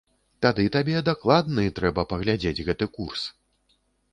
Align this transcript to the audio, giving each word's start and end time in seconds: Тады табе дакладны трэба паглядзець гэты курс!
Тады 0.43 0.63
табе 0.75 1.03
дакладны 1.09 1.65
трэба 1.81 2.07
паглядзець 2.15 2.63
гэты 2.71 2.85
курс! 2.97 3.29